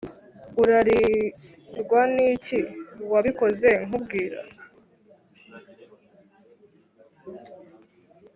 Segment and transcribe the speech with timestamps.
[0.61, 2.59] Urarizwa niki
[3.11, 4.39] wabikoze nkubwira